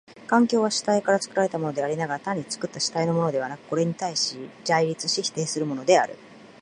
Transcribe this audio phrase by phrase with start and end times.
[0.25, 6.15] 環境は主体から作られたものでありながら、単に作った主体のものではなく、これに対立しこれを否定するものである。